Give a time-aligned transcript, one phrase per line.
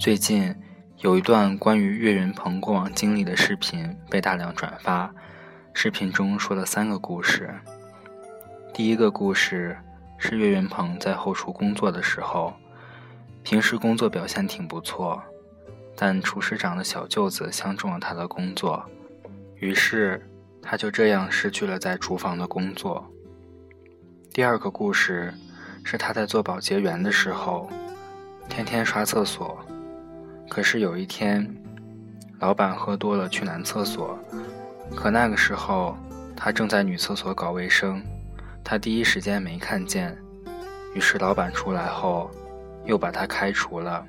[0.00, 0.54] 最近
[1.00, 5.14] 有一段关于岳云鹏过往经历的视频被大量转发，
[5.74, 7.54] 视频中说了三个故事。
[8.72, 9.76] 第一个故事
[10.16, 12.54] 是岳云鹏在后厨工作的时候，
[13.42, 15.22] 平时工作表现挺不错，
[15.94, 18.82] 但厨师长的小舅子相中了他的工作，
[19.56, 20.26] 于是
[20.62, 23.06] 他就这样失去了在厨房的工作。
[24.32, 25.34] 第二个故事
[25.84, 27.68] 是他在做保洁员的时候，
[28.48, 29.62] 天天刷厕所，
[30.50, 31.48] 可是有一天，
[32.40, 34.18] 老板喝多了去男厕所，
[34.96, 35.96] 可那个时候
[36.36, 38.02] 他正在女厕所搞卫生。
[38.64, 40.14] 他第一时间没看见，
[40.92, 42.28] 于是老板出来后，
[42.84, 44.04] 又把他开除了，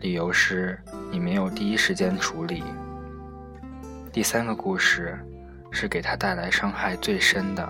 [0.00, 0.78] 理由是
[1.10, 2.62] 你没有第一时间处理。
[4.12, 5.18] 第三个故事
[5.70, 7.66] 是给他带来伤害最深的。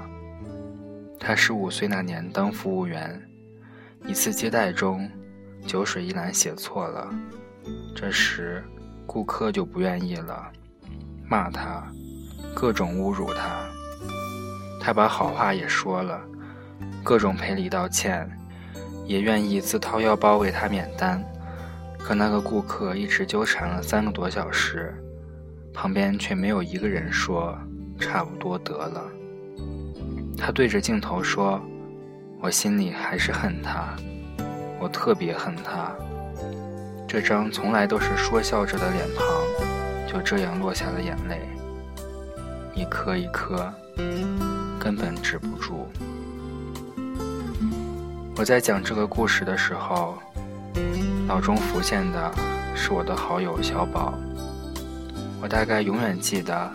[1.20, 3.22] 他十五岁那年当服务员，
[4.06, 5.08] 一次接待中，
[5.64, 7.08] 酒水一栏写错了，
[7.94, 8.62] 这时
[9.06, 10.50] 顾客就不愿意了，
[11.28, 11.86] 骂他，
[12.54, 13.66] 各种侮辱他。
[14.80, 16.20] 他把好话也说了，
[17.04, 18.28] 各种赔礼道歉，
[19.06, 21.22] 也愿意自掏腰包为他免单。
[21.98, 24.94] 可那个顾客一直纠缠了三个多小时，
[25.74, 27.56] 旁边却没有一个人说
[27.98, 29.02] 差不多得了。
[30.38, 31.60] 他对着镜头说
[32.40, 33.94] ：“我心里还是恨他，
[34.80, 35.94] 我特别恨他。”
[37.12, 39.26] 这张从来都是说笑着的脸庞，
[40.06, 41.40] 就这样落下了眼泪，
[42.72, 43.68] 一颗一颗。
[44.78, 45.88] 根本止不住。
[48.36, 50.18] 我在讲这个故事的时候，
[51.26, 52.32] 脑中浮现的
[52.76, 54.14] 是我的好友小宝。
[55.42, 56.70] 我大概永远记得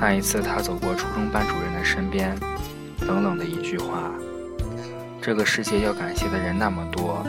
[0.00, 2.32] 那一次，他走过初中班主任的身边，
[3.00, 4.12] 冷冷的一句话
[5.20, 7.26] ：“这个世界要感谢的人那么多，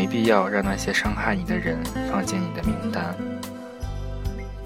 [0.00, 1.76] 没必要让那些伤害你的人
[2.10, 3.14] 放进你的名单。”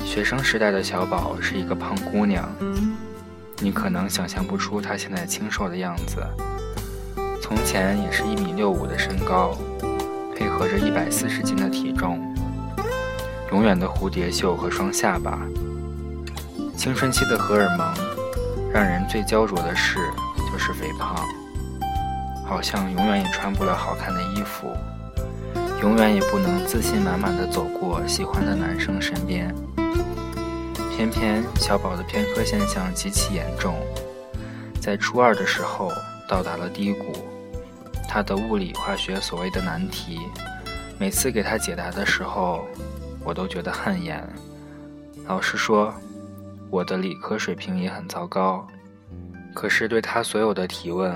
[0.07, 2.49] 学生时代的小宝是一个胖姑娘。
[3.59, 6.25] 你可能想象不出她现在清瘦的样子。
[7.43, 9.59] 从前也是一米六五的身高，
[10.37, 12.33] 配合着一百四十斤的体重，
[13.51, 15.41] 永远的蝴蝶袖和双下巴。
[16.77, 17.93] 青春期的荷尔蒙，
[18.73, 19.99] 让人最焦灼的事
[20.53, 21.17] 就是肥胖，
[22.47, 24.73] 好像永远也穿不了好看的衣服，
[25.85, 29.55] 永远也不能自信满满的走过喜欢的男生身边。
[30.97, 33.75] 偏偏小宝的偏科现象极其严重，
[34.81, 35.93] 在初二的时候
[36.27, 37.13] 到达了低谷。
[38.09, 40.19] 他的物理、化学所谓的难题，
[40.99, 42.65] 每次给他解答的时候，
[43.23, 44.27] 我都觉得汗颜。
[45.27, 45.93] 老师说，
[46.71, 48.67] 我的理科水平也很糟糕，
[49.53, 51.15] 可是对他所有的提问，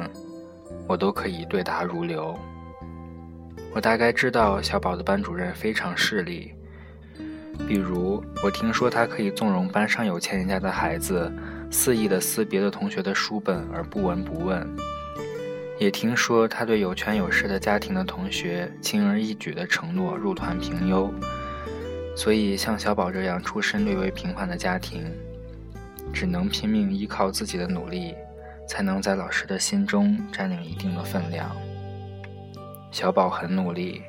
[0.87, 2.39] 我都可以对答如流。
[3.79, 6.53] 我大概知道小宝的班主任非常势利。
[7.69, 11.33] 比如，我听说他可以纵容班上有钱人家的孩子
[11.71, 14.67] 肆意的撕别的同学的书本而不闻不问；
[15.79, 21.15] 也听说他对有权有势的家庭的同学轻而易举的承诺入团评优。
[22.17, 25.05] 所以，像小宝这样出身略微平凡的家庭，
[26.13, 28.17] 只能拼命依靠自己的努力，
[28.67, 31.49] 才能在老师的心中占领一定的分量。
[32.91, 34.03] 小宝很努力。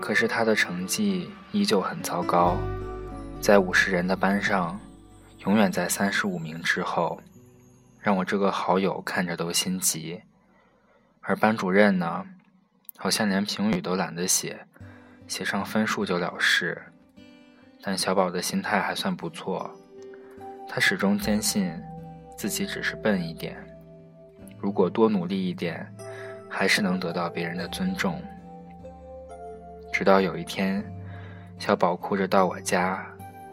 [0.00, 2.56] 可是他的成绩依旧很糟糕，
[3.40, 4.80] 在五十人的班上，
[5.44, 7.20] 永远在三十五名之后，
[8.00, 10.20] 让我这个好友看着都心急。
[11.20, 12.26] 而班主任呢，
[12.96, 14.66] 好像连评语都懒得写，
[15.28, 16.82] 写上分数就了事。
[17.80, 19.70] 但小宝的心态还算不错，
[20.68, 21.72] 他始终坚信
[22.36, 23.56] 自己只是笨一点，
[24.58, 25.92] 如果多努力一点，
[26.54, 28.22] 还是能得到别人的尊重。
[29.90, 30.84] 直到有一天，
[31.58, 33.04] 小宝哭着到我家，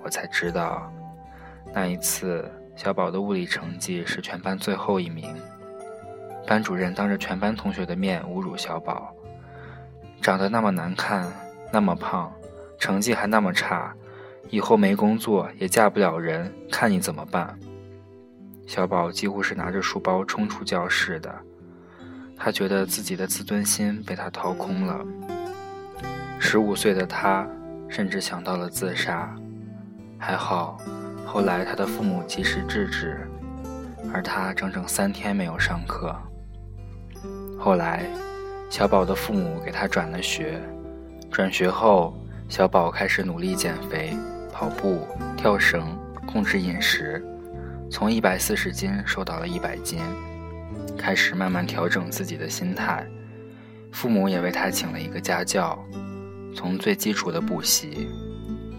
[0.03, 0.91] 我才知道，
[1.73, 5.33] 那一次小宝的物理成绩是全班最后一名。
[6.45, 9.13] 班主任当着全班同学的面侮辱小宝，
[10.21, 11.31] 长得那么难看，
[11.71, 12.31] 那么胖，
[12.77, 13.95] 成绩还那么差，
[14.49, 17.57] 以后没工作也嫁不了人，看你怎么办？
[18.67, 21.33] 小宝几乎是拿着书包冲出教室的，
[22.39, 25.05] 他觉得自己的自尊心被他掏空了。
[26.39, 27.45] 十五岁的他，
[27.89, 29.35] 甚至想到了自杀。
[30.17, 30.77] 还好，
[31.25, 33.27] 后来他的父母及时制止，
[34.13, 36.15] 而他整整三天没有上课。
[37.59, 38.05] 后来，
[38.69, 40.61] 小宝的父母给他转了学。
[41.29, 44.15] 转学后，小宝开始努力减肥、
[44.51, 45.05] 跑步、
[45.35, 45.85] 跳绳，
[46.25, 47.23] 控制饮食，
[47.91, 49.99] 从一百四十斤瘦到了一百斤，
[50.97, 53.05] 开始慢慢调整自己的心态。
[53.91, 55.77] 父母也为他请了一个家教。
[56.55, 58.09] 从最基础的补习，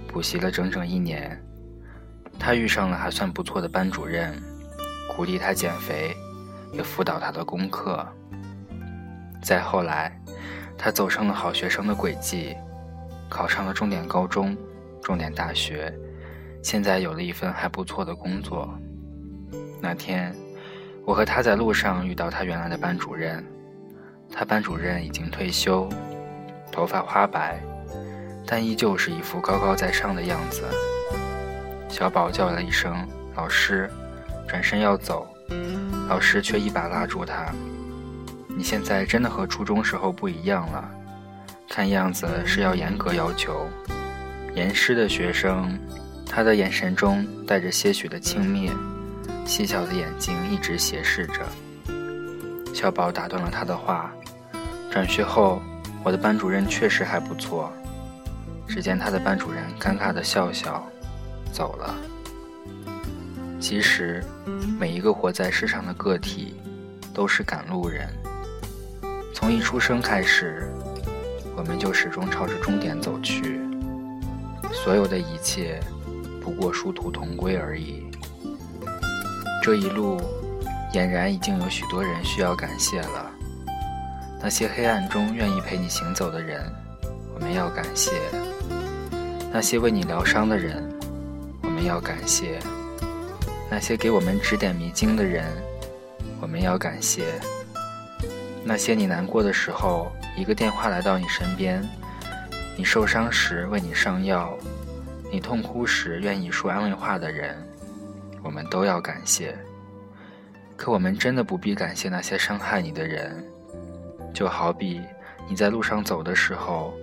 [0.08, 1.40] 补习了整整一年。
[2.38, 4.34] 他遇上了还算不错的班主任，
[5.14, 6.14] 鼓励他减肥，
[6.72, 8.06] 也辅导他的功课。
[9.42, 10.20] 再后来，
[10.76, 12.56] 他走上了好学生的轨迹，
[13.28, 14.56] 考上了重点高中、
[15.02, 15.92] 重点大学，
[16.62, 18.68] 现在有了一份还不错的工作。
[19.80, 20.34] 那天，
[21.04, 23.44] 我和他在路上遇到他原来的班主任，
[24.32, 25.88] 他班主任已经退休，
[26.70, 27.60] 头发花白，
[28.46, 30.62] 但依旧是一副高高在上的样子。
[31.88, 33.90] 小宝叫了一声“老师”，
[34.46, 35.26] 转身要走，
[36.08, 37.46] 老师却一把拉住他。
[38.48, 40.88] 你现在真的和初中时候不一样了，
[41.68, 43.66] 看样子是要严格要求。
[44.54, 45.78] 严师的学生，
[46.26, 48.70] 他的眼神中带着些许的轻蔑，
[49.50, 51.40] 细小的眼睛一直斜视着。
[52.72, 54.12] 小宝打断了他的话。
[54.92, 55.60] 转学后，
[56.04, 57.72] 我的班主任确实还不错。
[58.68, 60.88] 只见他的班主任尴尬的笑笑，
[61.52, 61.92] 走了。
[63.58, 64.22] 其实，
[64.78, 66.54] 每一个活在世上的个体，
[67.12, 68.08] 都是赶路人。
[69.34, 70.70] 从一出生开始，
[71.56, 73.60] 我们就始终朝着终点走去。
[74.72, 75.80] 所有的一切，
[76.40, 78.08] 不过殊途同归而已。
[79.62, 80.18] 这一路，
[80.94, 83.30] 俨然已经有许多人需要感谢了。
[84.42, 86.64] 那些黑暗中愿意陪你行走的人，
[87.34, 88.10] 我们要感谢；
[89.52, 90.82] 那些为你疗伤的人，
[91.62, 92.58] 我们要感谢；
[93.70, 95.44] 那些给我们指点迷津的人，
[96.40, 97.26] 我们要感谢。
[98.64, 101.82] 那些你难过的时候，一个电话来到你身边；
[102.78, 104.56] 你受伤时为你上药；
[105.30, 107.54] 你痛哭时愿意说安慰话的人，
[108.42, 109.56] 我们都要感谢。
[110.76, 113.44] 可我们真的不必感谢那些伤害你的人，
[114.32, 115.00] 就好比
[115.48, 116.94] 你在路上走的时候，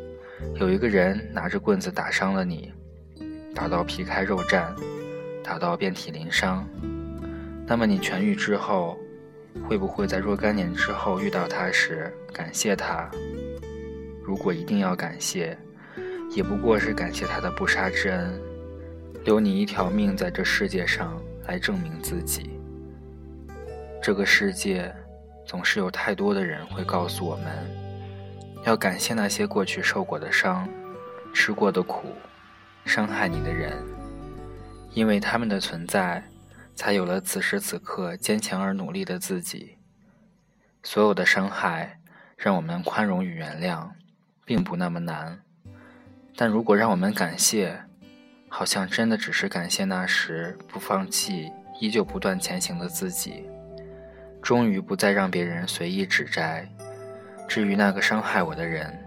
[0.55, 2.73] 有一个人拿着棍子打伤了你，
[3.55, 4.67] 打到皮开肉绽，
[5.43, 6.67] 打到遍体鳞伤，
[7.65, 8.97] 那么你痊愈之后。
[9.67, 13.09] 会不会在若干年之后遇到他时感谢他？
[14.23, 15.57] 如果一定要感谢，
[16.29, 18.39] 也不过是感谢他的不杀之恩，
[19.25, 22.59] 留你一条命在这世界上来证明自己。
[24.01, 24.93] 这个世界
[25.45, 27.45] 总是有太多的人会告诉我们，
[28.65, 30.69] 要感谢那些过去受过的伤、
[31.33, 32.13] 吃过的苦、
[32.85, 33.73] 伤害你的人，
[34.93, 36.23] 因为他们的存在。
[36.77, 39.79] 才有了此时此刻坚强而努力的自己。
[40.83, 41.99] 所有的伤害，
[42.37, 43.89] 让我们宽容与原谅，
[44.45, 45.41] 并不那么难。
[46.35, 47.81] 但如果让我们感谢，
[48.49, 53.47] 好像真的只是感谢那时不放弃、依旧不断前行的自己。
[54.41, 56.67] 终于不再让别人随意指摘。
[57.47, 58.97] 至于那个伤害我的人，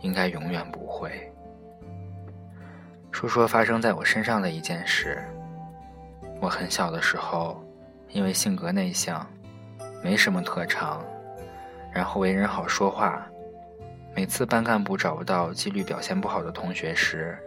[0.00, 1.32] 应该永远不会。
[3.10, 5.18] 说说发生在我身上的一件事。
[6.40, 7.62] 我很小的时候，
[8.08, 9.26] 因为性格内向，
[10.02, 11.04] 没什么特长，
[11.92, 13.26] 然后为人好说话。
[14.14, 17.38] 每次班干部找不到纪律表现不好的同学时，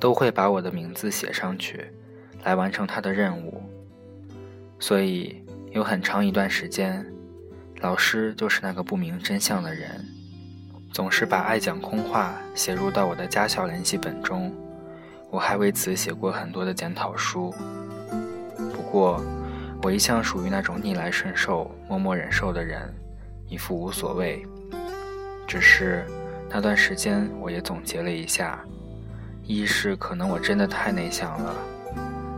[0.00, 1.86] 都会把我的名字写上去，
[2.44, 3.62] 来完成他的任务。
[4.78, 7.06] 所以有很长一段时间，
[7.80, 10.04] 老师就是那个不明真相的人，
[10.92, 14.52] 总是把爱讲空话写入到我的家校联系本中。
[15.30, 17.54] 我还为此写过很多的检讨书。
[18.74, 19.22] 不过，
[19.82, 22.92] 我一向属于那种逆来顺受、默默忍受的人，
[23.48, 24.44] 一副无所谓。
[25.46, 26.04] 只是
[26.50, 28.62] 那段时间，我也总结了一下：
[29.44, 31.54] 一是可能我真的太内向了，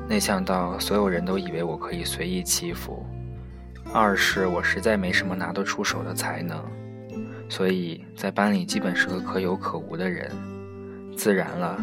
[0.08, 3.04] 内向到所有人都以为我可以随意欺负；
[3.92, 6.58] 二是我实在没什么拿得出手的才能，
[7.49, 10.30] 所以在班里基本是个可有可无的人。
[11.16, 11.78] 自然了，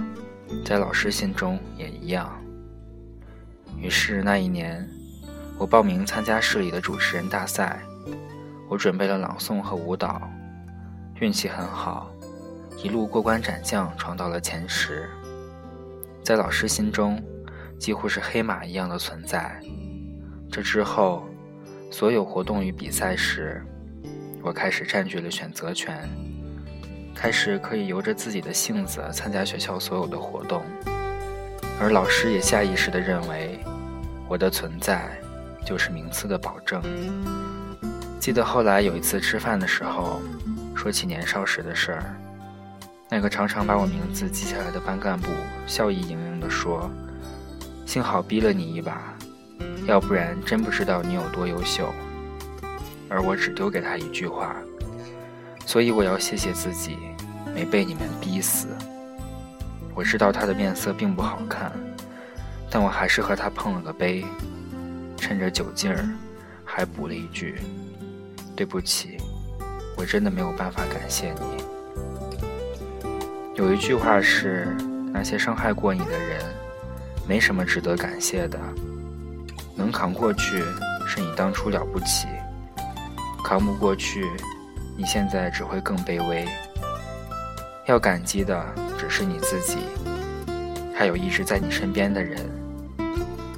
[0.66, 2.30] 在老师心中也一样。
[3.78, 4.86] 于是那一年，
[5.58, 7.80] 我报名参加市里的主持人大赛。
[8.68, 10.22] 我准备了朗诵和舞蹈，
[11.20, 12.10] 运气很好，
[12.84, 15.08] 一路过关斩将，闯到了前十。
[16.24, 17.22] 在老师心中，
[17.78, 19.60] 几乎是黑马一样的存在。
[20.52, 21.28] 这之后，
[21.92, 23.64] 所有活动与比赛时，
[24.42, 26.10] 我开始占据了选择权，
[27.14, 30.64] 开始可以由着自己的性子参加学校所有的活动。
[31.80, 33.60] 而老师也下意识地认为，
[34.28, 35.08] 我的存在
[35.64, 36.82] 就是名次的保证。
[38.20, 40.20] 记得后来有一次吃饭的时候，
[40.76, 42.16] 说起年少时的事儿，
[43.14, 45.28] 那个常常把我名字记下来的班干部
[45.68, 46.90] 笑意盈盈地说
[47.86, 49.14] ：“幸好逼了你一把，
[49.86, 51.94] 要不然真不知道你有多优秀。”
[53.10, 54.56] 而我只丢给他一句话
[55.68, 56.96] ：“所以我要谢谢自己，
[57.54, 58.70] 没被你们逼死。
[59.94, 61.70] 我知道他的面色并不好看，
[62.70, 64.24] 但我还是和他碰了个杯，
[65.18, 66.08] 趁着酒劲儿，
[66.64, 67.56] 还补了一句
[68.56, 69.18] ：“对不起，
[69.98, 71.61] 我真的没有办法感谢你。”
[73.54, 74.74] 有一句话是：
[75.12, 76.40] 那些伤害过你的人，
[77.28, 78.58] 没什么值得感谢的，
[79.76, 80.64] 能扛过去
[81.06, 82.28] 是你当初了不起，
[83.44, 84.26] 扛不过去，
[84.98, 86.48] 你现在只会更卑微。
[87.88, 88.66] 要感激的
[88.98, 89.80] 只是你自己，
[90.96, 92.40] 还有一直在你身边的人。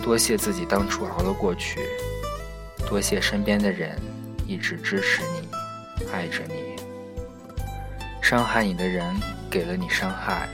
[0.01, 1.79] 多谢自己当初熬了过去，
[2.87, 3.95] 多谢身边的人
[4.47, 5.47] 一直支持你、
[6.11, 6.81] 爱着你。
[8.23, 9.05] 伤害你的人
[9.53, 10.49] 给了你伤害，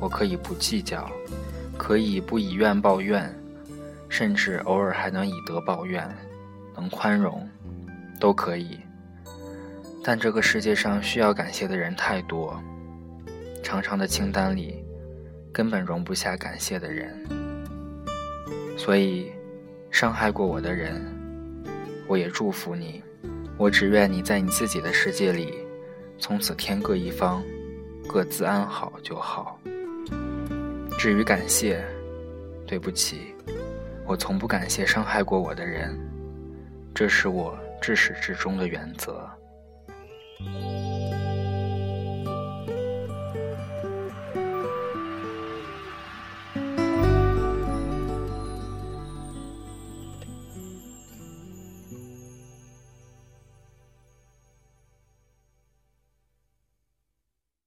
[0.00, 1.08] 我可以不计较，
[1.78, 3.32] 可以不以怨报怨，
[4.08, 6.04] 甚至偶尔还能以德报怨，
[6.74, 7.48] 能宽容，
[8.18, 8.80] 都可以。
[10.02, 12.60] 但这个世界上需要感谢的人太多。
[13.62, 14.84] 长长的清单里，
[15.52, 17.24] 根本容不下感谢的人。
[18.76, 19.30] 所以，
[19.88, 21.00] 伤害过我的人，
[22.08, 23.00] 我也祝福你。
[23.56, 25.54] 我只愿你在你自己的世界里，
[26.18, 27.40] 从此天各一方，
[28.08, 29.58] 各自安好就好。
[30.98, 31.84] 至于感谢，
[32.66, 33.34] 对不起，
[34.06, 35.98] 我从不感谢伤害过我的人，
[36.94, 39.28] 这是我至始至终的原则。